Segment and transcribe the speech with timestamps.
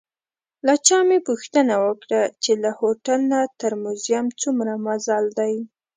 [0.65, 5.53] له چا مې پوښتنه وکړه چې له هوټل نه تر موزیم څومره مزل دی.